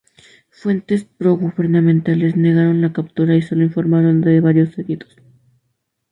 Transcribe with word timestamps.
Fuentes 0.49 1.03
progubernamentales 1.03 2.35
negaron 2.35 2.81
la 2.81 2.91
captura 2.91 3.35
y 3.35 3.43
solo 3.43 3.61
informaron 3.61 4.21
de 4.21 4.41
varios 4.41 4.75
heridos. 4.79 5.15